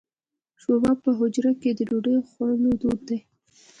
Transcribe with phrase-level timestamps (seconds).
[0.61, 3.19] شوروا په حجرو کې د ډوډۍ خوړلو دود دی.